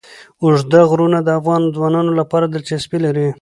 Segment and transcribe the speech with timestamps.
[0.43, 3.27] اوږده غرونه د افغان ځوانانو لپاره دلچسپي لري.